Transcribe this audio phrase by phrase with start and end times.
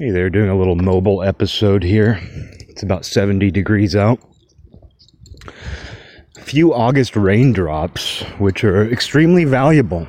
[0.00, 2.18] Hey there, doing a little mobile episode here.
[2.70, 4.18] It's about 70 degrees out.
[6.38, 10.08] A few August raindrops, which are extremely valuable.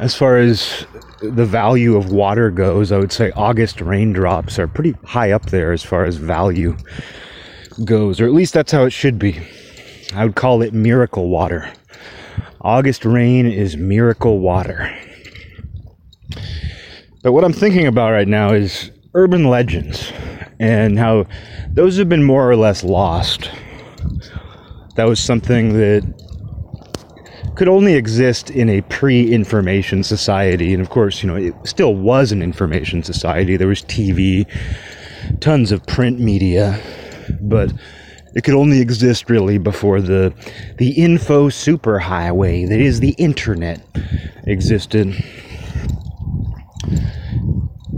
[0.00, 0.86] As far as
[1.20, 5.72] the value of water goes, I would say August raindrops are pretty high up there
[5.72, 6.74] as far as value
[7.84, 9.38] goes, or at least that's how it should be.
[10.14, 11.70] I would call it miracle water.
[12.62, 14.90] August rain is miracle water.
[17.26, 20.12] But what I'm thinking about right now is urban legends
[20.60, 21.26] and how
[21.72, 23.50] those have been more or less lost.
[24.94, 26.04] That was something that
[27.56, 30.72] could only exist in a pre information society.
[30.72, 33.56] And of course, you know, it still was an information society.
[33.56, 34.46] There was TV,
[35.40, 36.80] tons of print media,
[37.40, 37.72] but
[38.36, 40.32] it could only exist really before the
[40.78, 43.84] the info superhighway that is the internet
[44.44, 45.20] existed.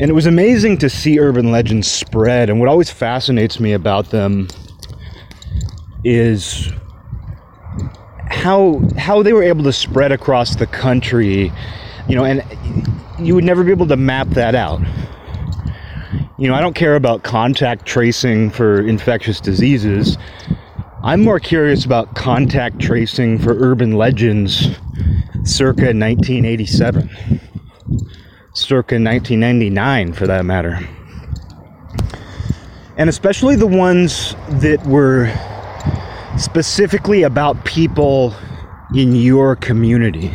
[0.01, 2.51] And it was amazing to see urban legends spread.
[2.51, 4.46] And what always fascinates me about them
[6.04, 6.71] is
[8.30, 11.52] how how they were able to spread across the country,
[12.09, 12.45] you know, and
[13.19, 14.80] you would never be able to map that out.
[16.38, 20.16] You know, I don't care about contact tracing for infectious diseases.
[21.02, 24.69] I'm more curious about contact tracing for urban legends
[25.43, 27.10] circa 1987
[28.54, 30.79] circa 1999 for that matter.
[32.96, 35.32] And especially the ones that were
[36.37, 38.35] specifically about people
[38.95, 40.35] in your community.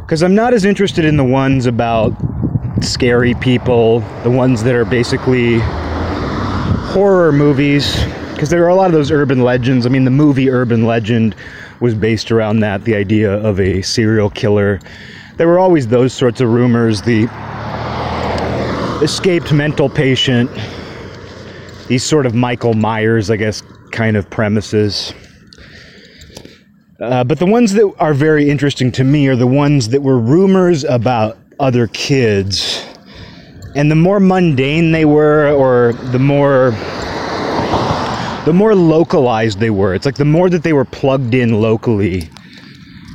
[0.00, 2.12] Because I'm not as interested in the ones about
[2.80, 5.58] scary people, the ones that are basically
[6.92, 9.86] horror movies, because there are a lot of those urban legends.
[9.86, 11.34] I mean, the movie Urban Legend
[11.80, 14.80] was based around that the idea of a serial killer
[15.36, 17.24] there were always those sorts of rumors the
[19.02, 20.50] escaped mental patient,
[21.88, 25.12] these sort of Michael Myers, I guess, kind of premises.
[27.00, 30.18] Uh, but the ones that are very interesting to me are the ones that were
[30.18, 32.84] rumors about other kids.
[33.74, 36.70] And the more mundane they were, or the more
[38.44, 39.94] the more localized they were.
[39.94, 42.28] It's like the more that they were plugged in locally.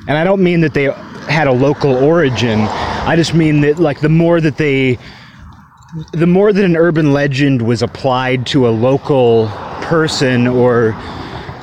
[0.07, 0.87] And I don't mean that they
[1.29, 2.61] had a local origin.
[2.61, 4.97] I just mean that like the more that they
[6.13, 9.47] the more that an urban legend was applied to a local
[9.81, 10.95] person or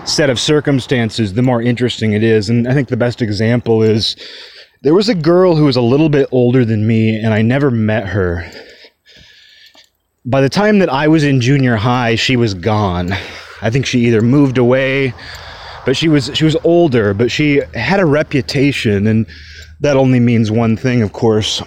[0.07, 2.49] set of circumstances, the more interesting it is.
[2.49, 4.17] And I think the best example is
[4.83, 7.71] there was a girl who was a little bit older than me, and I never
[7.71, 8.51] met her.
[10.25, 13.13] By the time that I was in junior high, she was gone.
[13.63, 15.15] I think she either moved away,
[15.85, 19.27] but she was she was older, but she had a reputation and
[19.81, 21.63] that only means one thing, of course.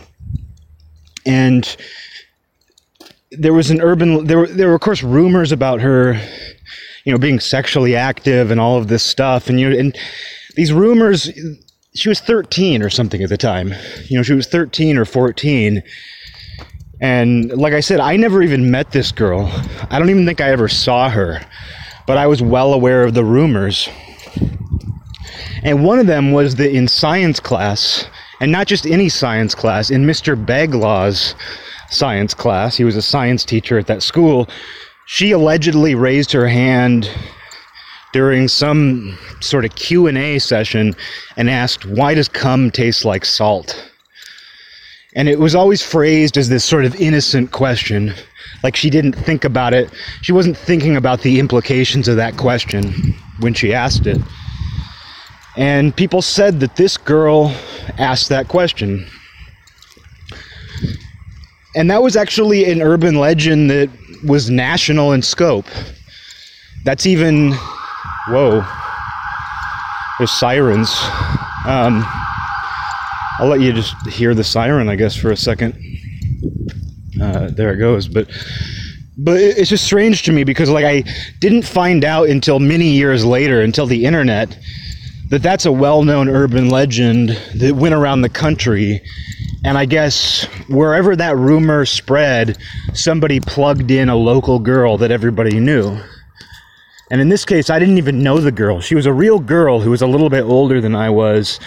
[1.25, 1.75] And
[3.31, 6.13] there was an urban there were there were of course rumors about her,
[7.03, 9.50] you know, being sexually active and all of this stuff.
[9.50, 9.97] And you and
[10.55, 11.29] these rumors
[11.97, 13.73] she was 13 or something at the time.
[14.05, 15.81] You know, she was 13 or 14.
[17.01, 19.51] And like I said, I never even met this girl.
[19.89, 21.41] I don't even think I ever saw her.
[22.05, 23.89] But I was well aware of the rumors.
[25.67, 28.05] And one of them was that in science class,
[28.39, 30.33] and not just any science class, in Mr.
[30.33, 31.35] Beglaw's
[31.89, 34.47] science class, he was a science teacher at that school,
[35.07, 37.11] she allegedly raised her hand
[38.13, 40.95] during some sort of Q&A session
[41.35, 43.91] and asked, "Why does cum taste like salt?"
[45.16, 48.13] And it was always phrased as this sort of innocent question,
[48.63, 49.89] like she didn't think about it.
[50.22, 54.22] She wasn't thinking about the implications of that question when she asked it.
[55.57, 57.53] And people said that this girl
[57.97, 59.07] asked that question.
[61.75, 63.90] And that was actually an urban legend that
[64.23, 65.66] was national in scope.
[66.84, 67.53] That's even,
[68.28, 68.63] whoa,
[70.19, 70.90] there's sirens.
[71.66, 72.06] Um,
[73.40, 75.73] I'll let you just hear the siren, I guess, for a second.
[77.22, 78.08] Uh, there it goes.
[78.08, 78.29] But
[79.20, 81.03] but it's just strange to me because like I
[81.40, 84.58] didn't find out until many years later, until the internet,
[85.29, 89.02] that that's a well-known urban legend that went around the country.
[89.66, 92.58] And i guess wherever that rumor spread
[92.94, 96.00] somebody plugged in a local girl that everybody knew.
[97.12, 98.79] And in this case i didn't even know the girl.
[98.79, 101.59] She was a real girl who was a little bit older than i was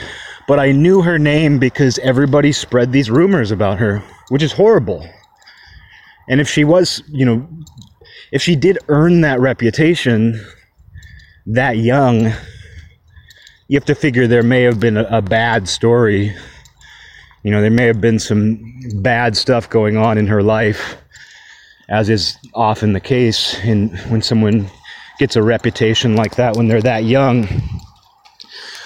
[0.48, 5.06] but i knew her name because everybody spread these rumors about her which is horrible.
[6.28, 7.46] And if she was you know
[8.32, 10.40] if she did earn that reputation
[11.46, 12.32] that young
[13.70, 16.34] you have to figure there may have been a, a bad story
[17.42, 18.60] You know, there may have been some
[18.96, 20.96] bad stuff going on in her life,
[21.88, 24.68] as is often the case in when someone
[25.18, 27.48] gets a reputation like that when they're that young.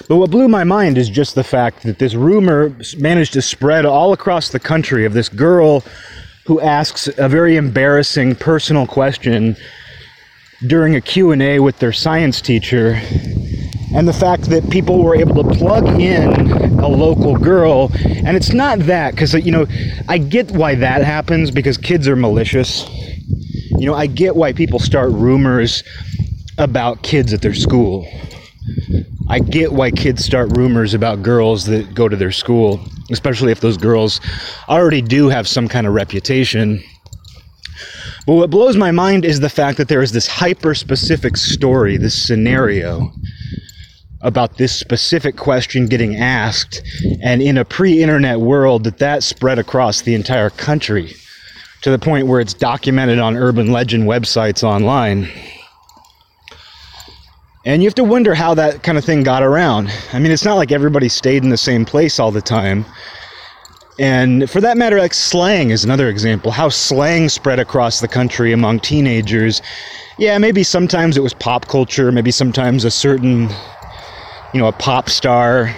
[0.07, 3.85] But what blew my mind is just the fact that this rumor managed to spread
[3.85, 5.83] all across the country of this girl
[6.45, 9.57] who asks a very embarrassing personal question
[10.67, 13.01] during a Q&A with their science teacher
[13.95, 17.91] and the fact that people were able to plug in a local girl.
[18.03, 19.65] And it's not that because you know
[20.07, 22.87] i get why that happens because kids are malicious.
[23.77, 25.83] You know i get why people start rumors
[26.57, 28.07] about kids at their school.
[29.27, 32.79] I get why kids start rumors about girls that go to their school
[33.11, 34.19] especially if those girls
[34.67, 36.83] already do have some kind of reputation.
[38.25, 41.97] But what blows my mind is the fact that there is this hyper specific story
[41.97, 43.11] this scenario
[44.25, 46.81] about this specific question getting asked
[47.21, 51.13] and in a pre-internet world that that spread across the entire country
[51.83, 55.29] to the point where it's documented on urban legend websites online.
[57.65, 59.91] And you have to wonder how that kind of thing got around.
[60.11, 62.83] I mean it's not like everybody stayed in the same place all the time.
[63.99, 66.49] And for that matter like slang is another example.
[66.49, 69.61] How slang spread across the country among teenagers.
[70.17, 73.49] Yeah maybe sometimes it was pop culture maybe sometimes a certain
[74.53, 75.75] you know, a pop star,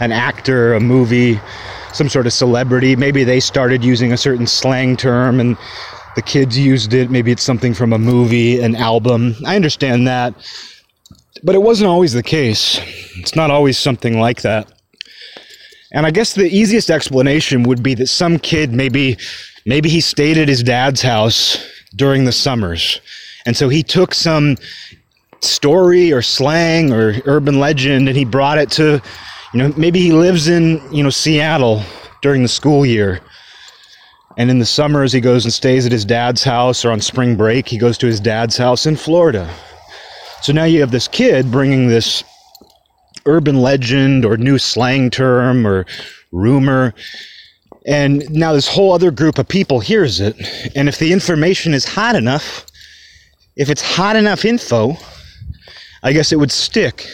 [0.00, 1.40] an actor, a movie,
[1.92, 2.96] some sort of celebrity.
[2.96, 5.56] Maybe they started using a certain slang term and
[6.14, 7.10] the kids used it.
[7.10, 9.36] Maybe it's something from a movie, an album.
[9.46, 10.34] I understand that.
[11.42, 12.80] But it wasn't always the case.
[13.16, 14.72] It's not always something like that.
[15.92, 19.16] And I guess the easiest explanation would be that some kid maybe
[19.64, 21.64] maybe he stayed at his dad's house
[21.94, 23.00] during the summers.
[23.46, 24.56] And so he took some
[25.40, 29.00] story or slang or urban legend and he brought it to
[29.52, 31.82] you know maybe he lives in you know Seattle
[32.22, 33.20] during the school year.
[34.38, 37.36] And in the summers he goes and stays at his dad's house or on spring
[37.36, 39.48] break he goes to his dad's house in Florida.
[40.42, 42.22] So now you have this kid bringing this
[43.24, 45.86] urban legend or new slang term or
[46.32, 46.94] rumor
[47.86, 50.36] and now this whole other group of people hears it.
[50.74, 52.66] And if the information is hot enough
[53.56, 54.96] if it's hot enough info
[56.06, 57.04] I guess it would stick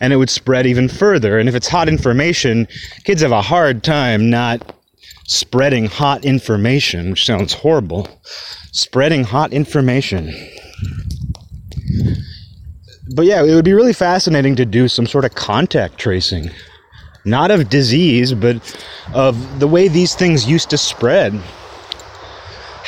[0.00, 1.36] and it would spread even further.
[1.40, 2.68] And if it's hot information,
[3.02, 4.76] kids have a hard time not
[5.26, 8.06] spreading hot information, which sounds horrible.
[8.70, 10.32] Spreading hot information.
[13.16, 16.50] But yeah, it would be really fascinating to do some sort of contact tracing.
[17.24, 18.62] Not of disease, but
[19.12, 21.34] of the way these things used to spread.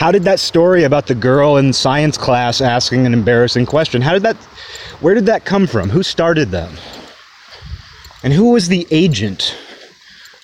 [0.02, 4.12] How did that story about the girl in science class asking an embarrassing question, how
[4.12, 4.34] did that
[5.00, 5.90] where did that come from?
[5.90, 6.68] Who started that?
[8.24, 9.56] And who was the agent?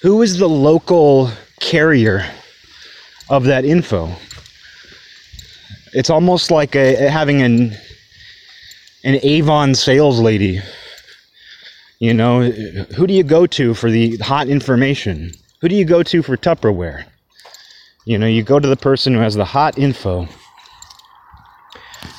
[0.01, 2.25] Who was the local carrier
[3.29, 4.15] of that info?
[5.93, 7.77] It's almost like a, having an
[9.03, 10.61] an Avon sales lady.
[11.99, 15.33] You know, who do you go to for the hot information?
[15.63, 17.07] Who do you go to for Tupperware?
[18.09, 20.27] You know, you go to the person who has the hot info.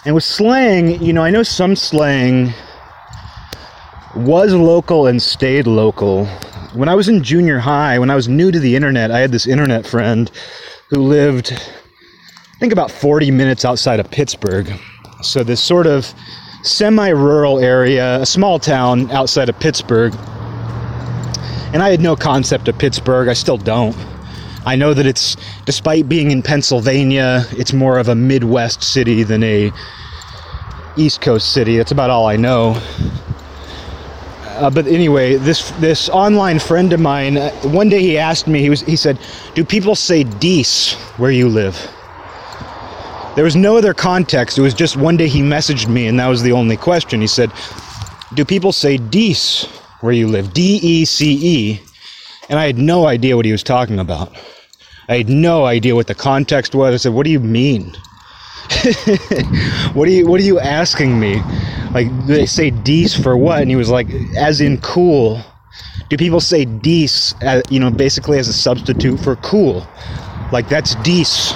[0.06, 2.54] And with slang, you know, I know some slang
[4.16, 6.28] was local and stayed local.
[6.76, 9.32] When I was in junior high, when I was new to the internet, I had
[9.32, 10.30] this internet friend
[10.92, 14.72] who lived, I think, about 40 minutes outside of Pittsburgh.
[15.24, 16.14] So, this sort of
[16.62, 20.14] semi rural area, a small town outside of Pittsburgh.
[21.74, 23.98] And I had no concept of Pittsburgh, I still don't.
[24.70, 25.36] I know that it's,
[25.66, 29.72] despite being in Pennsylvania, it's more of a Midwest city than a
[30.96, 31.78] East Coast city.
[31.78, 32.80] That's about all I know.
[34.46, 38.60] Uh, but anyway, this this online friend of mine, uh, one day he asked me,
[38.60, 39.18] he was he said,
[39.56, 41.76] "Do people say Dees where you live?"
[43.36, 44.60] There was no other context.
[44.60, 47.22] It was just one day he messaged me, and that was the only question.
[47.22, 47.52] He said,
[48.36, 49.66] "Do people say Dees
[50.02, 51.82] where you live?" D E C E,
[52.50, 54.30] and I had no idea what he was talking about.
[55.10, 56.94] I had no idea what the context was.
[56.94, 57.98] I said, "What do you mean?"
[59.94, 61.42] what are you What are you asking me?
[61.92, 63.62] Like they say "dees" for what?
[63.62, 65.42] And he was like, "As in cool."
[66.10, 67.34] Do people say "dees"?
[67.42, 69.88] As, you know, basically as a substitute for cool?
[70.52, 71.54] Like that's "dees."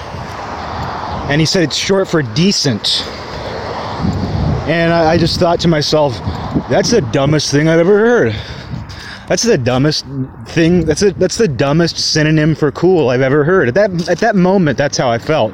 [1.29, 3.03] And he said it's short for decent.
[4.67, 6.17] And I, I just thought to myself,
[6.69, 8.35] that's the dumbest thing I've ever heard.
[9.27, 10.05] That's the dumbest
[10.47, 10.85] thing.
[10.85, 13.69] That's a, that's the dumbest synonym for cool I've ever heard.
[13.69, 15.53] At that at that moment, that's how I felt.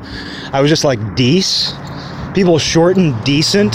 [0.52, 1.76] I was just like, "Dece."
[2.34, 3.74] People shorten decent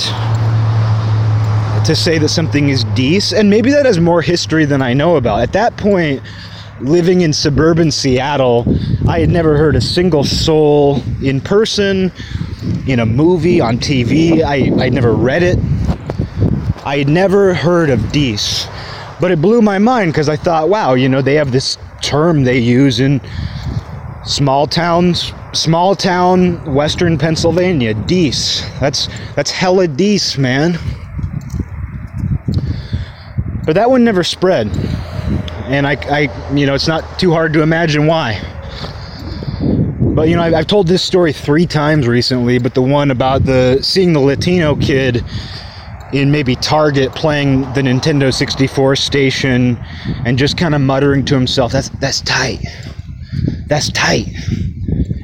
[1.84, 5.16] to say that something is dece, and maybe that has more history than I know
[5.16, 5.40] about.
[5.40, 6.22] At that point,
[6.80, 8.64] living in suburban Seattle,
[9.08, 12.10] I had never heard a single soul in person,
[12.86, 14.42] in a movie, on TV.
[14.42, 15.58] I, I'd never read it.
[16.86, 18.66] I had never heard of Dees.
[19.24, 22.44] But it blew my mind because I thought, wow, you know, they have this term
[22.44, 23.22] they use in
[24.26, 28.62] small towns, small town, western Pennsylvania, Dees.
[28.80, 30.78] That's that's hella Dees, man.
[33.64, 34.66] But that one never spread.
[35.68, 38.42] And I, I, you know, it's not too hard to imagine why.
[40.00, 42.58] But you know, I've, I've told this story three times recently.
[42.58, 45.24] But the one about the seeing the Latino kid
[46.14, 49.76] in maybe Target playing the Nintendo 64 station
[50.24, 52.64] and just kind of muttering to himself, "That's that's tight.
[53.66, 54.28] That's tight."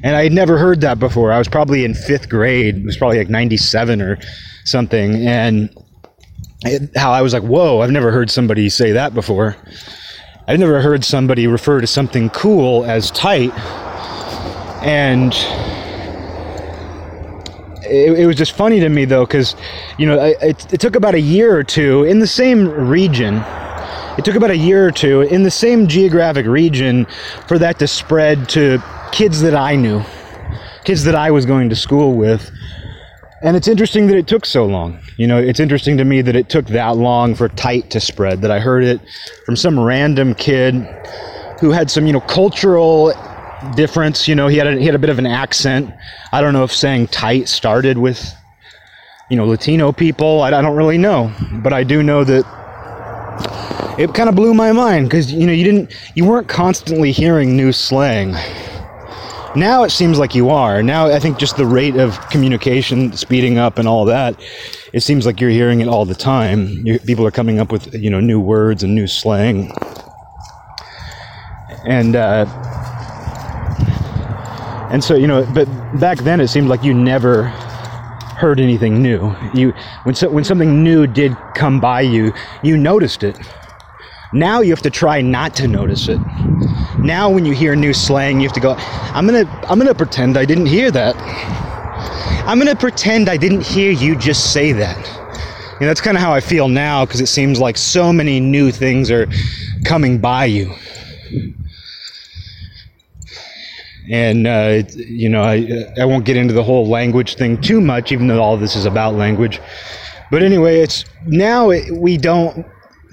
[0.03, 1.33] And I had never heard that before.
[1.33, 2.79] I was probably in fifth grade.
[2.79, 4.19] It was probably like '97 or
[4.65, 5.71] something, and
[6.65, 7.81] it, how I was like, "Whoa!
[7.81, 9.57] I've never heard somebody say that before."
[10.49, 13.57] I've never heard somebody refer to something cool as tight,
[14.83, 15.33] and
[17.83, 19.57] it, it was just funny to me though, because
[19.99, 23.43] you know it, it took about a year or two in the same region.
[24.19, 27.07] It took about a year or two in the same geographic region
[27.47, 28.83] for that to spread to
[29.13, 30.03] kids that I knew,
[30.85, 32.51] kids that I was going to school with.
[33.43, 35.01] And it's interesting that it took so long.
[35.17, 38.43] You know, it's interesting to me that it took that long for tight to spread,
[38.43, 39.01] that I heard it
[39.47, 40.75] from some random kid
[41.61, 43.13] who had some, you know, cultural
[43.75, 44.29] difference.
[44.29, 45.93] You know, he had a, he had a bit of an accent.
[46.33, 48.35] I don't know if saying tight started with,
[49.31, 50.43] you know, Latino people.
[50.43, 52.45] I, I don't really know, but I do know that
[53.99, 57.57] it kind of blew my mind because you know you didn't you weren't constantly hearing
[57.57, 58.35] new slang.
[59.57, 60.83] Now it seems like you are.
[60.83, 64.41] Now I think just the rate of communication speeding up and all that,
[64.93, 66.69] it seems like you're hearing it all the time.
[66.87, 69.73] You, people are coming up with you know new words and new slang,
[71.85, 72.47] and uh,
[74.91, 75.47] and so you know.
[75.55, 75.67] But
[75.99, 79.35] back then it seemed like you never heard anything new.
[79.55, 79.73] You
[80.05, 82.33] when so, when something new did come by you,
[82.63, 83.39] you noticed it.
[84.33, 86.21] Now you have to try not to notice it.
[87.01, 89.89] Now when you hear new slang, you have to go, I'm going to I'm going
[89.89, 91.17] to pretend I didn't hear that.
[92.47, 94.97] I'm going to pretend I didn't hear you just say that.
[95.75, 98.39] You know, that's kind of how I feel now because it seems like so many
[98.39, 99.27] new things are
[99.85, 100.75] coming by you.
[104.11, 108.11] And, uh, you know, I, I won't get into the whole language thing too much,
[108.11, 109.61] even though all this is about language.
[110.31, 112.67] But anyway, it's now it, we don't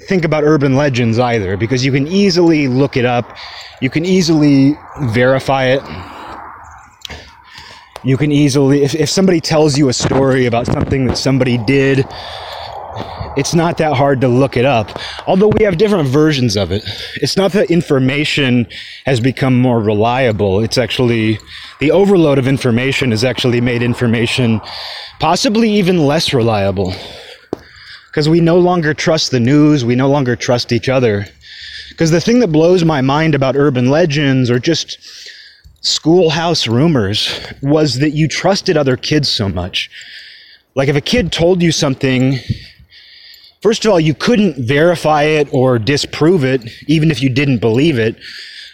[0.07, 3.37] think about urban legends either because you can easily look it up,
[3.81, 5.81] you can easily verify it.
[8.03, 12.05] You can easily, if, if somebody tells you a story about something that somebody did,
[13.37, 14.99] it's not that hard to look it up.
[15.27, 16.83] Although we have different versions of it.
[17.15, 18.67] It's not that information
[19.05, 20.63] has become more reliable.
[20.63, 21.39] It's actually,
[21.79, 24.61] the overload of information has actually made information
[25.19, 26.93] possibly even less reliable
[28.17, 31.27] because we no longer trust the news, we no longer trust each other.
[31.89, 34.97] Because the thing that blows my mind about urban legends or just
[35.81, 39.89] schoolhouse rumors was that you trusted other kids so much.
[40.73, 42.39] Like if a kid told you something,
[43.61, 47.99] first of all, you couldn't verify it or disprove it, even if you didn't believe
[47.99, 48.15] it.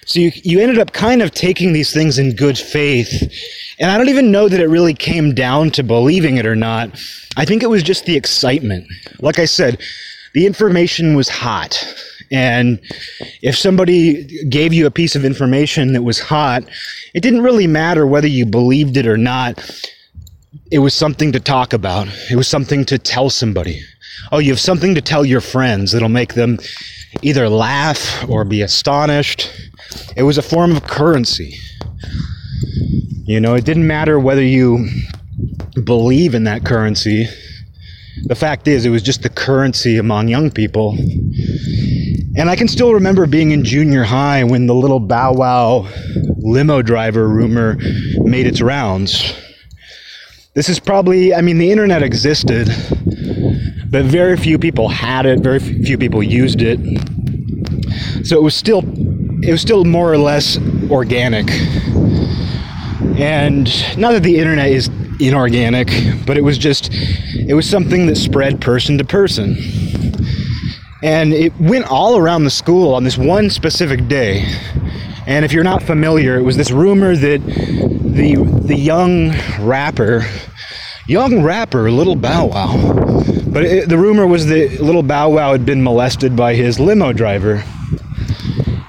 [0.05, 3.31] So you, you ended up kind of taking these things in good faith.
[3.79, 6.89] And I don't even know that it really came down to believing it or not.
[7.37, 8.87] I think it was just the excitement.
[9.19, 9.81] Like I said,
[10.33, 11.83] the information was hot.
[12.31, 12.79] And
[13.41, 16.63] if somebody gave you a piece of information that was hot,
[17.13, 19.59] it didn't really matter whether you believed it or not.
[20.71, 22.07] It was something to talk about.
[22.31, 23.81] It was something to tell somebody.
[24.31, 26.59] Oh, you have something to tell your friends that'll make them
[27.21, 29.51] either laugh or be astonished.
[30.15, 31.55] It was a form of currency.
[33.25, 34.89] You know, it didn't matter whether you
[35.83, 37.27] believe in that currency.
[38.23, 40.97] The fact is, it was just the currency among young people.
[42.35, 45.87] And I can still remember being in junior high when the little Bow Wow
[46.39, 47.77] limo driver rumor
[48.17, 49.33] made its rounds.
[50.53, 52.67] This is probably, I mean, the internet existed,
[53.93, 56.79] but very few people had it, very few people used it.
[58.25, 58.79] So it was still,
[59.43, 60.57] it was still more or less
[60.89, 61.47] organic.
[63.19, 65.89] And not that the internet is inorganic,
[66.25, 69.57] but it was just, it was something that spread person to person.
[71.03, 74.43] And it went all around the school on this one specific day.
[75.27, 78.35] And if you're not familiar, it was this rumor that the
[78.65, 80.25] the young rapper,
[81.07, 85.65] young rapper, Little Bow Wow, but it, the rumor was that Little Bow Wow had
[85.65, 87.63] been molested by his limo driver.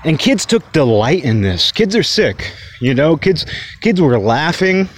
[0.04, 1.73] and kids took delight in this.
[1.73, 3.16] Kids are sick, you know.
[3.16, 3.47] Kids
[3.80, 4.88] kids were laughing.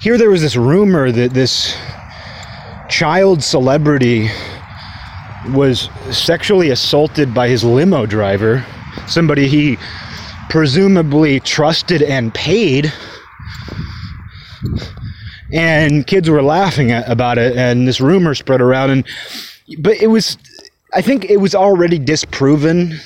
[0.00, 1.76] Here there was this rumor that this
[2.88, 4.30] child celebrity
[5.50, 8.64] was sexually assaulted by his limo driver,
[9.06, 9.78] somebody he
[10.48, 12.92] presumably trusted and paid.
[15.52, 18.90] And kids were laughing at, about it, and this rumor spread around.
[18.90, 19.06] And
[19.78, 20.38] but it was,
[20.94, 22.98] I think it was already disproven.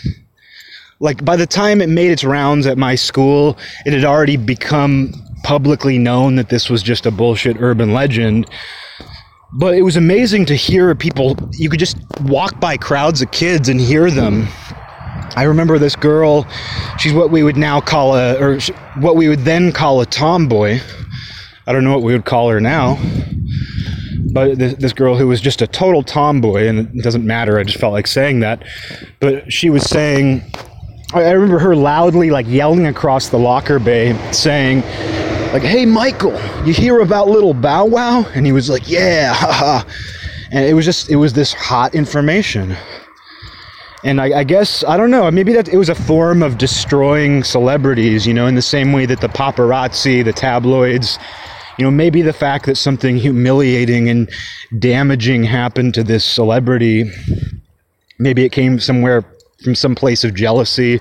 [1.01, 5.13] Like by the time it made its rounds at my school, it had already become
[5.43, 8.49] publicly known that this was just a bullshit urban legend
[9.57, 13.69] but it was amazing to hear people you could just walk by crowds of kids
[13.69, 14.49] and hear them
[15.37, 16.47] i remember this girl
[16.99, 18.59] she's what we would now call a or
[18.99, 20.79] what we would then call a tomboy
[21.67, 22.99] i don't know what we would call her now
[24.33, 27.63] but this, this girl who was just a total tomboy and it doesn't matter i
[27.63, 28.63] just felt like saying that
[29.21, 30.43] but she was saying
[31.13, 34.83] i remember her loudly like yelling across the locker bay saying
[35.55, 39.89] like, "Hey, Michael, you hear about little Bow Wow?" And he was like, "Yeah, haha."
[40.51, 42.77] And it was just it was this hot information.
[44.03, 45.31] And I, I, guess I don't know.
[45.31, 48.27] Maybe that it was a form of destroying celebrities.
[48.27, 51.21] You know, in the same way that the paparazzi, the tabloids,
[51.79, 54.31] you know, maybe the fact that something humiliating and
[54.79, 57.11] damaging happened to this celebrity,
[58.19, 59.25] maybe it came somewhere
[59.63, 61.01] from some place of jealousy.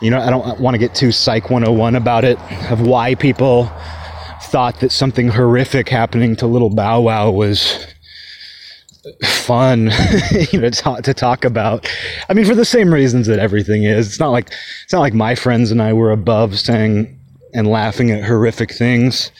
[0.00, 2.38] You know, I don't want to get too Psych 101 about it,
[2.70, 3.70] of why people
[4.42, 7.86] thought that something horrific happening to little Bow Wow was
[9.24, 9.90] fun
[10.52, 11.88] you know to, to talk about.
[12.28, 14.06] I mean for the same reasons that everything is.
[14.06, 14.52] It's not like
[14.84, 17.18] it's not like my friends and i were above saying
[17.52, 19.32] and laughing at horrific things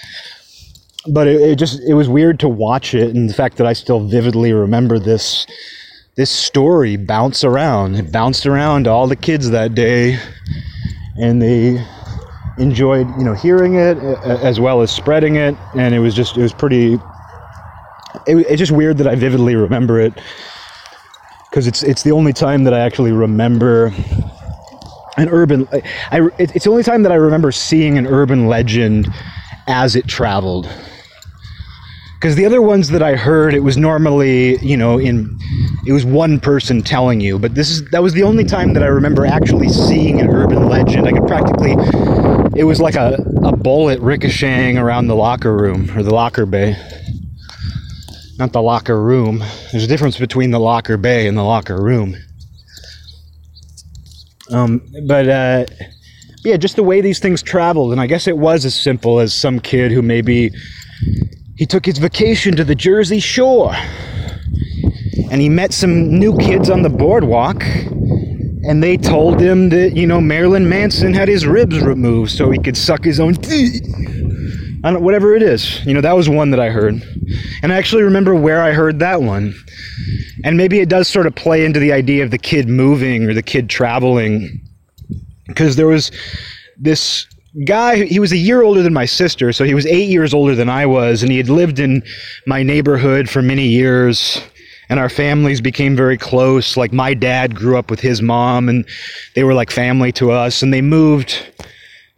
[1.08, 3.72] but it, it just it was weird to watch it and the fact that i
[3.72, 5.46] still vividly remember this
[6.14, 7.94] this story bounce around.
[7.94, 10.18] It bounced around all the kids that day,
[11.16, 11.84] and they
[12.58, 15.56] enjoyed, you know, hearing it as well as spreading it.
[15.74, 16.94] And it was just, it was pretty.
[18.26, 20.12] It, it's just weird that I vividly remember it
[21.50, 23.92] because it's it's the only time that I actually remember
[25.16, 25.66] an urban.
[26.10, 29.08] I it's the only time that I remember seeing an urban legend
[29.66, 30.68] as it traveled
[32.22, 35.36] because the other ones that I heard, it was normally, you know, in
[35.84, 38.82] it was one person telling you, but this is that was the only time that
[38.84, 41.08] I remember actually seeing an urban legend.
[41.08, 41.72] I could practically,
[42.56, 46.76] it was like a, a bullet ricocheting around the locker room or the locker bay.
[48.38, 49.42] Not the locker room.
[49.72, 52.14] There's a difference between the locker bay and the locker room.
[54.48, 55.66] Um, but uh,
[56.44, 59.34] yeah, just the way these things traveled, and I guess it was as simple as
[59.34, 60.52] some kid who maybe
[61.62, 63.72] he took his vacation to the Jersey Shore.
[65.30, 67.62] And he met some new kids on the boardwalk.
[68.64, 72.58] And they told him that, you know, Marilyn Manson had his ribs removed so he
[72.58, 73.80] could suck his own teeth.
[74.82, 75.86] I don't, whatever it is.
[75.86, 77.00] You know, that was one that I heard.
[77.62, 79.54] And I actually remember where I heard that one.
[80.42, 83.34] And maybe it does sort of play into the idea of the kid moving or
[83.34, 84.66] the kid traveling.
[85.46, 86.10] Because there was
[86.76, 87.28] this
[87.66, 90.54] guy he was a year older than my sister so he was eight years older
[90.54, 92.02] than i was and he had lived in
[92.46, 94.40] my neighborhood for many years
[94.92, 96.76] and our families became very close.
[96.76, 98.86] Like my dad grew up with his mom and
[99.34, 101.46] they were like family to us and they moved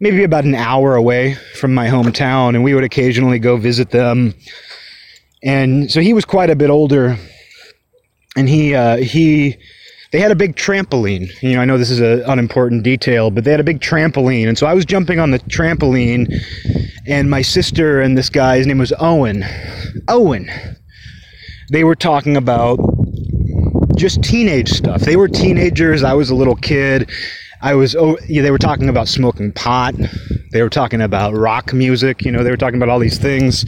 [0.01, 4.33] maybe about an hour away from my hometown and we would occasionally go visit them.
[5.41, 7.17] And so he was quite a bit older
[8.35, 9.55] and he uh, he
[10.11, 11.29] they had a big trampoline.
[11.41, 14.47] You know, I know this is an unimportant detail, but they had a big trampoline.
[14.47, 16.33] And so I was jumping on the trampoline,
[17.07, 19.43] and my sister and this guy, his name was Owen.
[20.07, 20.49] Owen.
[21.71, 22.79] They were talking about
[23.95, 25.01] just teenage stuff.
[25.01, 26.03] They were teenagers.
[26.03, 27.09] I was a little kid.
[27.61, 29.95] I was, oh, yeah, they were talking about smoking pot.
[30.51, 32.23] They were talking about rock music.
[32.23, 33.65] You know, they were talking about all these things.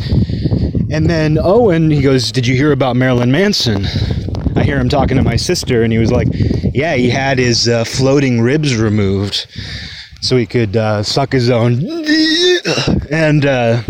[0.90, 3.86] And then Owen, he goes, Did you hear about Marilyn Manson?
[4.68, 6.28] Hear him talking to my sister, and he was like,
[6.74, 9.48] "Yeah, he had his uh, floating ribs removed,
[10.20, 11.80] so he could uh, suck his own."
[13.10, 13.82] And uh,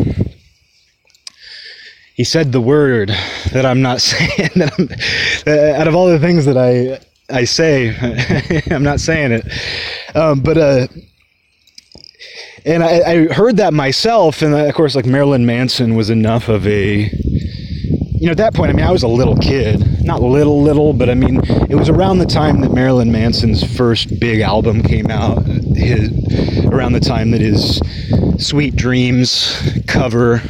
[2.14, 3.10] he said the word
[3.54, 4.52] that I'm not saying.
[4.54, 7.00] That I'm, uh, out of all the things that I
[7.36, 7.96] I say,
[8.72, 10.16] I'm not saying it.
[10.16, 10.88] Um, but uh,
[12.66, 16.68] and I, I, heard that myself, and of course, like Marilyn Manson was enough of
[16.68, 17.10] a
[18.20, 20.04] you know, at that point, I mean, I was a little kid.
[20.04, 24.20] Not little, little, but I mean, it was around the time that Marilyn Manson's first
[24.20, 25.44] big album came out.
[25.46, 26.10] His,
[26.66, 27.80] around the time that his
[28.40, 30.42] Sweet Dreams cover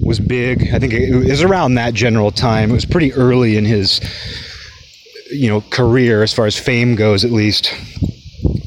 [0.00, 0.72] was big.
[0.72, 2.70] I think it was around that general time.
[2.70, 4.00] It was pretty early in his,
[5.32, 7.74] you know, career as far as fame goes, at least.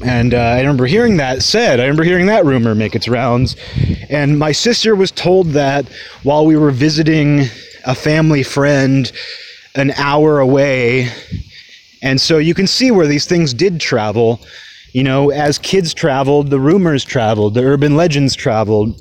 [0.04, 1.80] And uh, I remember hearing that said.
[1.80, 3.56] I remember hearing that rumor make its rounds.
[4.10, 5.88] And my sister was told that
[6.22, 7.46] while we were visiting
[7.84, 9.10] a family friend
[9.74, 11.08] an hour away.
[12.02, 14.40] And so you can see where these things did travel.
[14.92, 19.00] You know, as kids traveled, the rumors traveled, the urban legends traveled.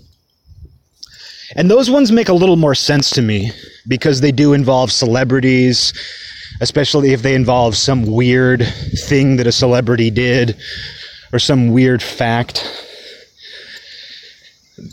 [1.56, 3.52] And those ones make a little more sense to me
[3.88, 5.94] because they do involve celebrities,
[6.62, 8.65] especially if they involve some weird
[9.06, 10.56] thing that a celebrity did
[11.34, 12.88] or some weird fact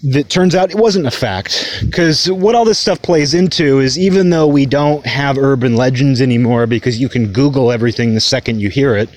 [0.05, 1.83] that turns out it wasn't a fact.
[1.85, 6.21] Because what all this stuff plays into is even though we don't have urban legends
[6.21, 9.09] anymore because you can Google everything the second you hear it,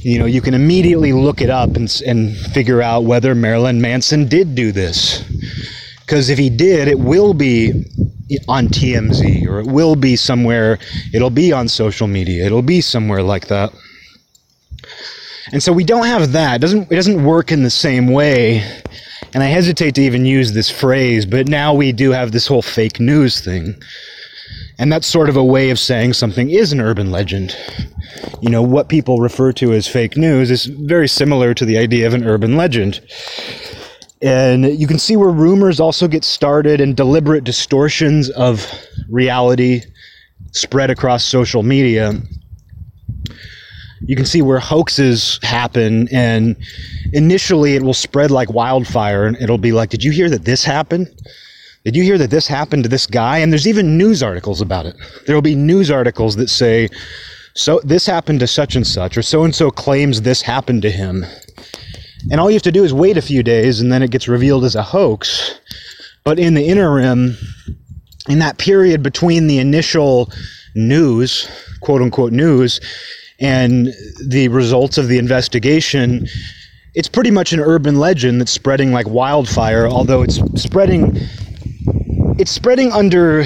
[0.00, 4.28] you know, you can immediately look it up and, and figure out whether Marilyn Manson
[4.28, 5.22] did do this.
[6.00, 7.84] Because if he did, it will be
[8.48, 10.78] on TMZ or it will be somewhere,
[11.12, 13.72] it'll be on social media, it'll be somewhere like that.
[15.52, 16.56] And so we don't have that.
[16.56, 18.64] It doesn't it doesn't work in the same way.
[19.32, 22.62] And I hesitate to even use this phrase, but now we do have this whole
[22.62, 23.74] fake news thing.
[24.78, 27.56] And that's sort of a way of saying something is an urban legend.
[28.40, 32.06] You know, what people refer to as fake news is very similar to the idea
[32.06, 33.00] of an urban legend.
[34.20, 38.66] And you can see where rumors also get started and deliberate distortions of
[39.08, 39.82] reality
[40.52, 42.14] spread across social media.
[44.06, 46.56] You can see where hoaxes happen, and
[47.12, 50.64] initially it will spread like wildfire, and it'll be like, Did you hear that this
[50.64, 51.08] happened?
[51.84, 53.38] Did you hear that this happened to this guy?
[53.38, 54.96] And there's even news articles about it.
[55.26, 56.88] There will be news articles that say,
[57.54, 60.90] So this happened to such and such, or so and so claims this happened to
[60.90, 61.24] him.
[62.30, 64.28] And all you have to do is wait a few days and then it gets
[64.28, 65.58] revealed as a hoax.
[66.24, 67.36] But in the interim,
[68.28, 70.30] in that period between the initial
[70.74, 71.48] news,
[71.80, 72.80] quote unquote news,
[73.40, 73.88] and
[74.24, 76.26] the results of the investigation,
[76.94, 81.16] it's pretty much an urban legend that's spreading like wildfire, although it's spreading
[82.36, 83.44] it's spreading under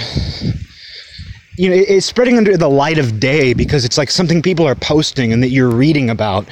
[1.57, 4.75] you know it's spreading under the light of day because it's like something people are
[4.75, 6.49] posting and that you're reading about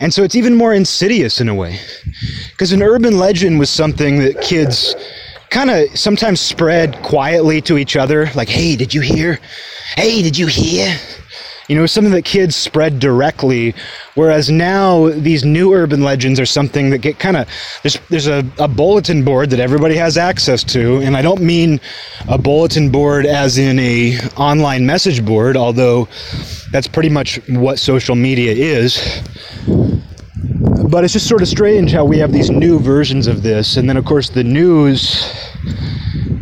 [0.00, 1.78] and so it's even more insidious in a way.
[2.50, 4.94] Because an urban legend was something that kids
[5.50, 8.30] kind of sometimes spread quietly to each other.
[8.34, 9.38] Like, hey, did you hear?
[9.96, 10.96] Hey, did you hear?
[11.68, 13.74] You know, something that kids spread directly,
[14.14, 17.48] whereas now these new urban legends are something that get kind of
[17.82, 21.80] there's there's a, a bulletin board that everybody has access to, and I don't mean
[22.28, 26.06] a bulletin board as in a online message board, although
[26.70, 29.22] that's pretty much what social media is.
[30.88, 33.88] But it's just sort of strange how we have these new versions of this, and
[33.88, 35.28] then of course the news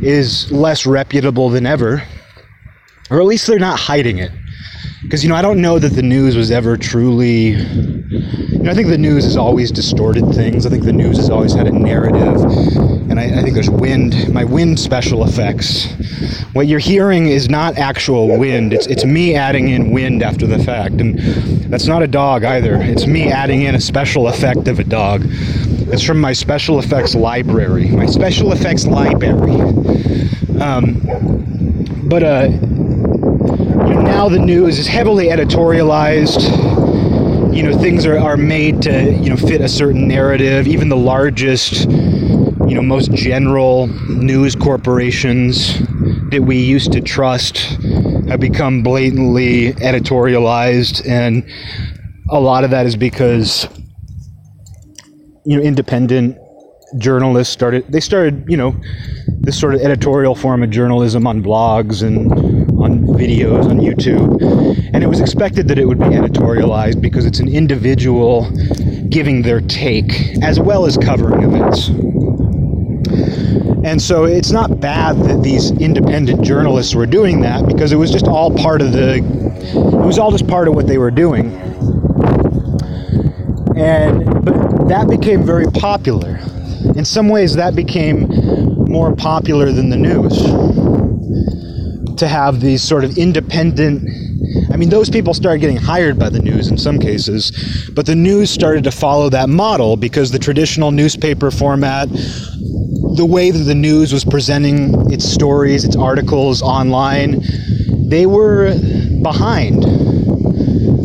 [0.03, 2.03] is less reputable than ever,
[3.11, 4.31] or at least they're not hiding it
[5.05, 7.51] because you know I don't know that the news was ever truly.
[7.51, 10.65] You know, I think the news has always distorted things.
[10.65, 12.43] I think the news has always had a narrative,
[13.11, 14.33] and I, I think there's wind.
[14.33, 15.93] My wind special effects.
[16.55, 18.73] What you're hearing is not actual wind.
[18.73, 21.19] It's it's me adding in wind after the fact, and
[21.71, 22.77] that's not a dog either.
[22.81, 25.23] It's me adding in a special effect of a dog.
[25.27, 27.91] It's from my special effects library.
[27.91, 29.61] My special effects library.
[30.61, 31.03] Um,
[32.09, 32.49] but uh
[34.25, 36.45] now the news is heavily editorialized.
[37.55, 40.67] You know, things are, are made to, you know, fit a certain narrative.
[40.67, 45.79] Even the largest, you know, most general news corporations
[46.31, 47.59] that we used to trust
[48.27, 51.07] have become blatantly editorialized.
[51.07, 51.47] And
[52.31, 53.69] a lot of that is because,
[55.45, 56.39] you know, independent
[56.97, 58.75] journalists started, they started, you know,
[59.41, 64.41] this sort of editorial form of journalism on blogs and on videos on YouTube.
[64.93, 68.51] And it was expected that it would be editorialized because it's an individual
[69.09, 71.89] giving their take as well as covering events.
[73.85, 78.11] And so it's not bad that these independent journalists were doing that because it was
[78.11, 81.53] just all part of the it was all just part of what they were doing.
[83.77, 86.39] And but that became very popular.
[86.97, 88.29] In some ways that became
[88.89, 90.84] more popular than the news
[92.19, 94.09] to have these sort of independent
[94.73, 98.15] I mean, those people started getting hired by the news in some cases, but the
[98.15, 103.75] news started to follow that model because the traditional newspaper format, the way that the
[103.75, 107.41] news was presenting its stories, its articles online,
[108.09, 108.75] they were
[109.23, 109.85] behind.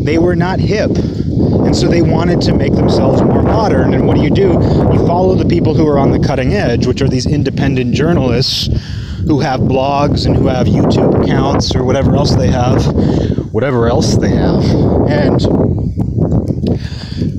[0.05, 0.89] They were not hip.
[0.89, 3.93] And so they wanted to make themselves more modern.
[3.93, 4.53] And what do you do?
[4.93, 8.69] You follow the people who are on the cutting edge, which are these independent journalists
[9.25, 12.83] who have blogs and who have YouTube accounts or whatever else they have,
[13.53, 14.63] whatever else they have.
[15.09, 15.39] And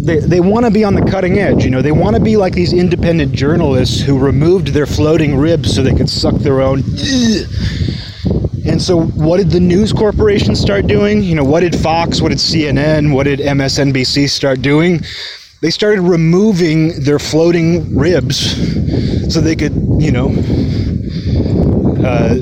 [0.06, 1.64] they, they want to be on the cutting edge.
[1.64, 5.74] You know, they want to be like these independent journalists who removed their floating ribs
[5.74, 6.82] so they could suck their own.
[8.62, 11.22] And so, what did the news corporations start doing?
[11.22, 15.00] You know, what did Fox, what did CNN, what did MSNBC start doing?
[15.60, 18.38] They started removing their floating ribs
[19.32, 20.28] so they could, you know,
[22.04, 22.36] uh,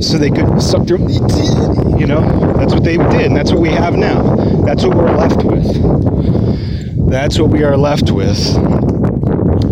[0.00, 3.70] so they could suck their, you know, that's what they did, and that's what we
[3.70, 4.22] have now.
[4.64, 7.10] That's what we're left with.
[7.10, 8.38] That's what we are left with.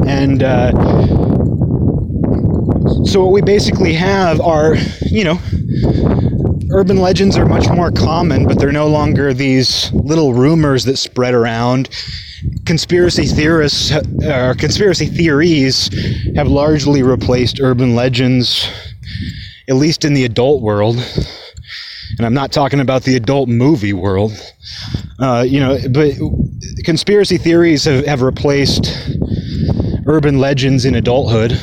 [0.07, 0.73] And uh,
[3.05, 5.39] so, what we basically have are, you know,
[6.71, 11.35] urban legends are much more common, but they're no longer these little rumors that spread
[11.35, 11.89] around.
[12.67, 15.89] Conspiracy theorists or uh, conspiracy theories
[16.37, 18.69] have largely replaced urban legends
[19.69, 20.97] at least in the adult world,
[22.19, 24.33] and I'm not talking about the adult movie world,
[25.19, 26.15] uh, you know, but
[26.85, 29.19] conspiracy theories have, have replaced
[30.07, 31.59] urban legends in adulthood.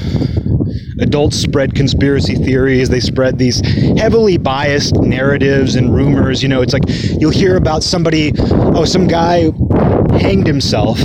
[0.99, 2.89] Adults spread conspiracy theories.
[2.89, 3.59] They spread these
[3.97, 6.43] heavily biased narratives and rumors.
[6.43, 6.83] You know, it's like
[7.19, 9.49] you'll hear about somebody, oh, some guy
[10.19, 10.99] hanged himself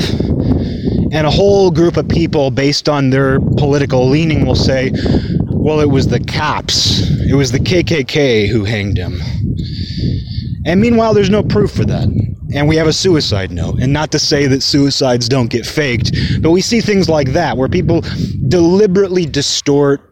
[1.12, 4.90] and a whole group of people based on their political leaning will say
[5.66, 7.00] well, it was the cops.
[7.29, 9.20] It was the KKK who hanged him.
[10.64, 12.07] And meanwhile, there's no proof for that.
[12.55, 13.81] And we have a suicide note.
[13.81, 17.57] And not to say that suicides don't get faked, but we see things like that
[17.57, 18.05] where people
[18.46, 20.09] deliberately distort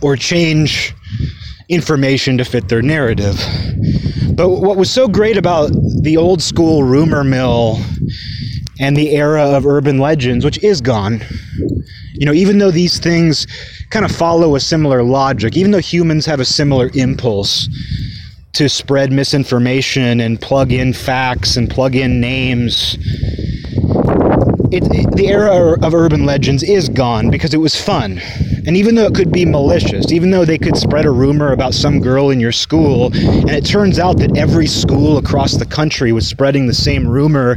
[0.00, 0.94] or change
[1.68, 3.44] information to fit their narrative.
[4.34, 7.78] But what was so great about the old school rumor mill
[8.80, 11.20] and the era of urban legends, which is gone,
[12.22, 13.48] you know, even though these things
[13.90, 17.68] kind of follow a similar logic, even though humans have a similar impulse
[18.52, 22.94] to spread misinformation and plug in facts and plug in names.
[24.70, 28.20] It, it, the era of urban legends is gone because it was fun.
[28.64, 31.74] And even though it could be malicious, even though they could spread a rumor about
[31.74, 36.12] some girl in your school, and it turns out that every school across the country
[36.12, 37.56] was spreading the same rumor,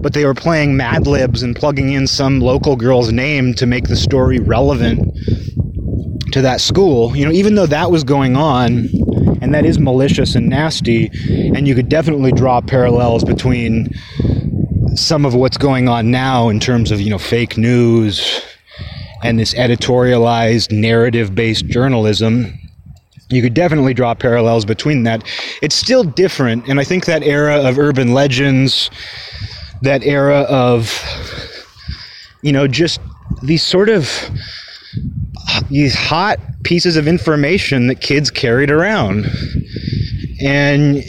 [0.00, 3.88] but they were playing Mad Libs and plugging in some local girl's name to make
[3.88, 5.14] the story relevant
[6.32, 8.88] to that school, you know, even though that was going on,
[9.42, 11.10] and that is malicious and nasty,
[11.54, 13.90] and you could definitely draw parallels between
[14.94, 18.42] some of what's going on now in terms of, you know, fake news
[19.22, 22.58] and this editorialized, narrative based journalism.
[23.28, 25.22] You could definitely draw parallels between that.
[25.62, 28.90] It's still different, and I think that era of urban legends,
[29.82, 31.02] that era of,
[32.42, 33.00] you know, just
[33.42, 34.10] these sort of
[35.68, 39.26] these hot pieces of information that kids carried around.
[40.42, 41.04] And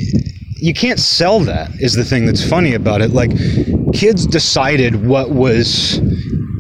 [0.56, 3.12] you can't sell that, is the thing that's funny about it.
[3.12, 3.32] Like,
[3.94, 6.00] kids decided what was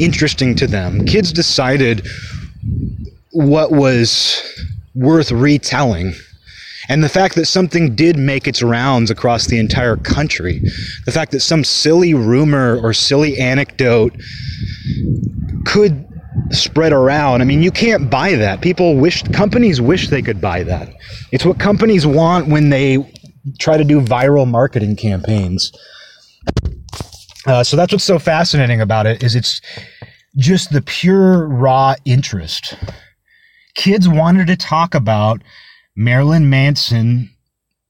[0.04, 2.08] interesting to them, kids decided
[3.32, 4.42] what was
[4.96, 6.14] worth retelling.
[6.90, 10.62] And the fact that something did make its rounds across the entire country,
[11.06, 14.14] the fact that some silly rumor or silly anecdote
[15.66, 16.06] could
[16.50, 17.42] spread around.
[17.42, 18.62] I mean, you can't buy that.
[18.62, 20.90] People wish, companies wish they could buy that.
[21.32, 22.98] It's what companies want when they
[23.60, 25.72] try to do viral marketing campaigns.
[27.46, 29.62] Uh, so that's what's so fascinating about it is it's
[30.38, 32.76] just the pure raw interest.
[33.74, 35.42] Kids wanted to talk about
[35.96, 37.30] Marilyn Manson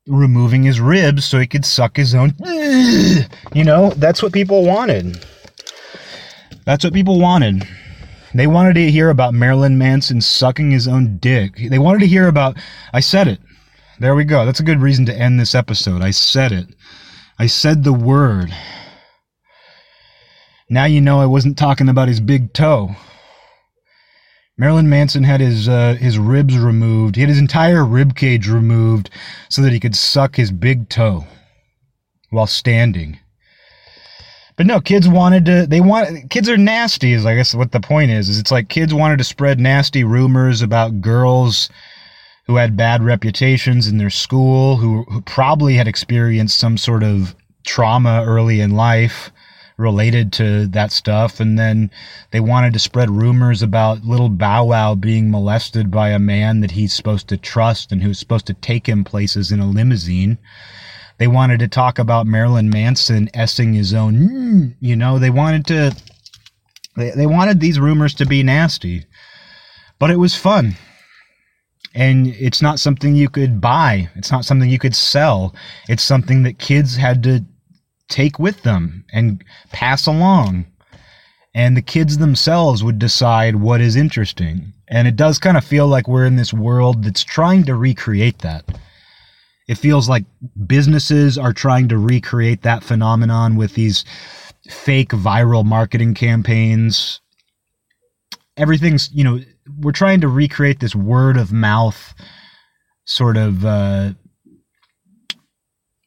[0.07, 2.33] removing his ribs so he could suck his own.
[3.53, 5.25] You know, that's what people wanted.
[6.65, 7.67] That's what people wanted.
[8.33, 11.55] They wanted to hear about Marilyn Manson sucking his own dick.
[11.69, 12.57] They wanted to hear about.
[12.93, 13.39] I said it.
[13.99, 14.45] There we go.
[14.45, 16.01] That's a good reason to end this episode.
[16.01, 16.67] I said it.
[17.37, 18.53] I said the word.
[20.71, 22.95] Now you know I wasn't talking about his big toe.
[24.57, 27.17] Marilyn Manson had his uh, his ribs removed.
[27.17, 29.09] He had his entire rib cage removed
[29.49, 31.25] so that he could suck his big toe
[32.29, 33.19] while standing.
[34.55, 35.67] But no, kids wanted to.
[35.67, 37.11] They want kids are nasty.
[37.11, 38.29] Is I guess what the point is.
[38.29, 41.69] Is it's like kids wanted to spread nasty rumors about girls
[42.47, 47.35] who had bad reputations in their school, who, who probably had experienced some sort of
[47.65, 49.31] trauma early in life
[49.81, 51.39] related to that stuff.
[51.39, 51.91] And then
[52.31, 56.71] they wanted to spread rumors about little Bow Wow being molested by a man that
[56.71, 60.37] he's supposed to trust and who's supposed to take him places in a limousine.
[61.17, 65.95] They wanted to talk about Marilyn Manson essing his own, you know, they wanted to,
[66.95, 69.05] they, they wanted these rumors to be nasty.
[69.99, 70.75] But it was fun.
[71.93, 74.09] And it's not something you could buy.
[74.15, 75.53] It's not something you could sell.
[75.89, 77.45] It's something that kids had to
[78.11, 80.65] take with them and pass along.
[81.53, 84.73] And the kids themselves would decide what is interesting.
[84.87, 88.39] And it does kind of feel like we're in this world that's trying to recreate
[88.39, 88.65] that.
[89.67, 90.25] It feels like
[90.67, 94.03] businesses are trying to recreate that phenomenon with these
[94.69, 97.21] fake viral marketing campaigns.
[98.57, 99.39] Everything's, you know,
[99.79, 102.13] we're trying to recreate this word of mouth
[103.05, 104.11] sort of uh,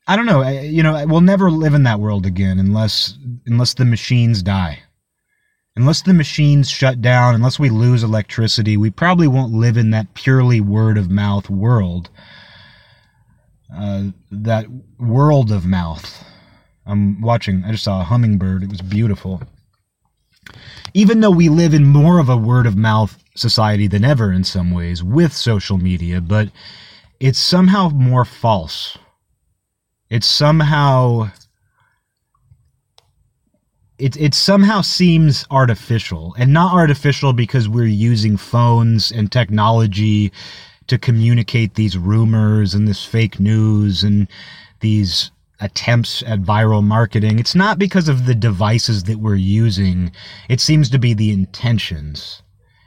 [0.07, 0.43] I don't know.
[0.43, 4.83] I, you know, we'll never live in that world again unless unless the machines die.
[5.77, 10.15] Unless the machines shut down, unless we lose electricity, we probably won't live in that
[10.15, 12.11] purely word of mouth world.
[13.75, 14.67] Uh, that
[15.01, 16.25] world of mouth.
[16.87, 17.65] I'm watching.
[17.65, 18.63] I just saw a hummingbird.
[18.63, 19.43] It was beautiful.
[20.93, 24.45] Even though we live in more of a word of mouth society than ever in
[24.45, 26.51] some ways with social media, but
[27.19, 28.97] it's somehow more false
[30.15, 31.29] it somehow
[33.99, 40.31] it it somehow seems artificial and not artificial because we're using phones and technology
[40.87, 44.29] to communicate these rumors and this fake news and
[44.79, 47.41] these attempts at viral marketing.
[47.41, 50.13] It's not because of the devices that we're using.
[50.49, 52.41] It seems to be the intentions.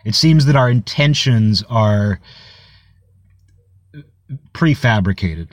[0.05, 2.21] It seems that our intentions are
[4.53, 5.49] prefabricated.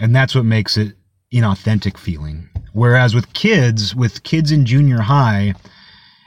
[0.00, 0.96] And that's what makes it
[1.32, 2.48] inauthentic feeling.
[2.72, 5.54] Whereas with kids, with kids in junior high,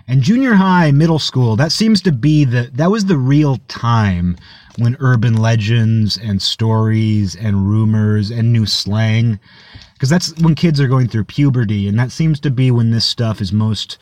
[0.07, 4.35] and junior high, middle school, that seems to be the that was the real time
[4.77, 9.39] when urban legends and stories and rumors and new slang
[9.93, 13.05] because that's when kids are going through puberty and that seems to be when this
[13.05, 13.97] stuff is most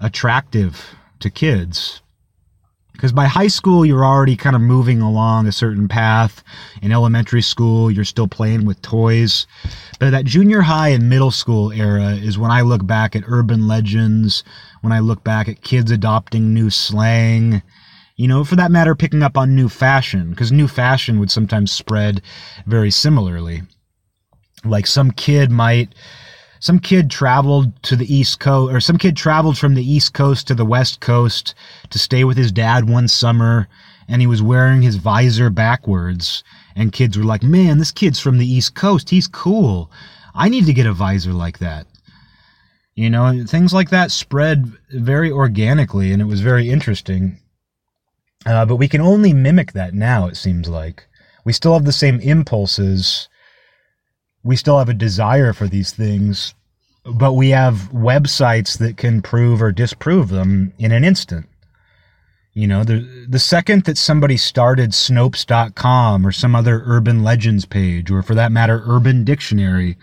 [0.00, 2.01] attractive to kids
[2.92, 6.42] because by high school you're already kind of moving along a certain path.
[6.80, 9.46] In elementary school you're still playing with toys.
[9.98, 13.68] But that junior high and middle school era is when i look back at urban
[13.68, 14.42] legends
[14.80, 17.62] when i look back at kids adopting new slang
[18.16, 21.72] you know for that matter picking up on new fashion because new fashion would sometimes
[21.72, 22.22] spread
[22.66, 23.62] very similarly.
[24.64, 25.94] Like some kid might
[26.62, 30.46] some kid traveled to the East Coast, or some kid traveled from the East Coast
[30.46, 31.56] to the West Coast
[31.90, 33.66] to stay with his dad one summer,
[34.06, 36.44] and he was wearing his visor backwards.
[36.76, 39.10] And kids were like, man, this kid's from the East Coast.
[39.10, 39.90] He's cool.
[40.36, 41.88] I need to get a visor like that.
[42.94, 47.40] You know, things like that spread very organically, and it was very interesting.
[48.46, 51.08] Uh, but we can only mimic that now, it seems like.
[51.44, 53.28] We still have the same impulses
[54.44, 56.54] we still have a desire for these things,
[57.04, 61.46] but we have websites that can prove or disprove them in an instant.
[62.54, 68.10] You know, the the second that somebody started Snopes.com or some other urban legends page,
[68.10, 69.96] or for that matter, Urban Dictionary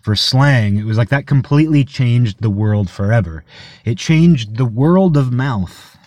[0.00, 3.44] for slang, it was like that completely changed the world forever.
[3.84, 5.98] It changed the world of mouth.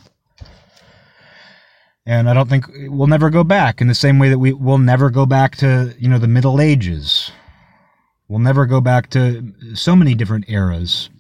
[2.05, 4.79] And I don't think we'll never go back in the same way that we will
[4.79, 7.22] never go back to, you know, the Middle Ages
[8.33, 11.11] We'll never go back to so many different eras.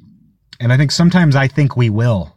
[0.59, 2.35] And I think sometimes I think we will.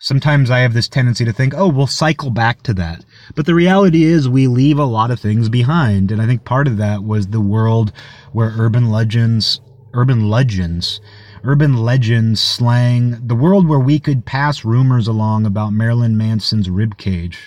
[0.00, 3.04] Sometimes I have this tendency to think, oh, we'll cycle back to that.
[3.36, 6.10] But the reality is, we leave a lot of things behind.
[6.10, 7.92] And I think part of that was the world
[8.32, 9.60] where urban legends,
[9.94, 11.00] urban legends,
[11.44, 16.98] urban legends, slang, the world where we could pass rumors along about Marilyn Manson's rib
[16.98, 17.38] cage.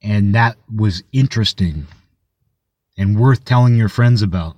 [0.00, 1.88] And that was interesting
[2.98, 4.56] and worth telling your friends about.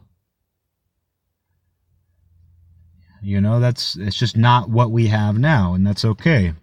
[3.22, 6.54] You know, that's it's just not what we have now, and that's okay.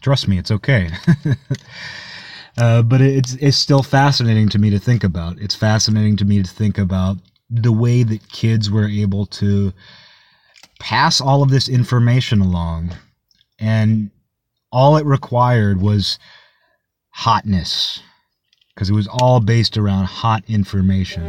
[0.00, 0.88] Trust me, it's okay.
[2.58, 5.38] uh, but it's it's still fascinating to me to think about.
[5.38, 7.18] It's fascinating to me to think about
[7.50, 9.74] the way that kids were able to
[10.80, 12.96] pass all of this information along,
[13.58, 14.10] and
[14.72, 16.18] all it required was
[17.10, 18.00] hotness
[18.74, 21.22] because it was all based around hot information.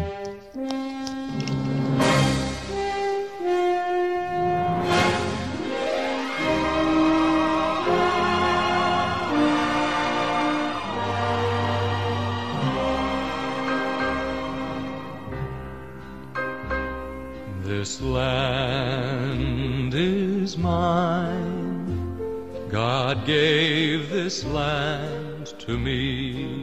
[17.64, 22.18] This land is mine.
[22.70, 26.63] God gave this land to me